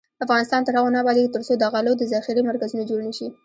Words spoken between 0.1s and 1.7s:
افغانستان تر هغو نه ابادیږي، ترڅو د